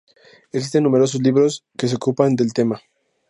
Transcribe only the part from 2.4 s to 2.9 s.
tema.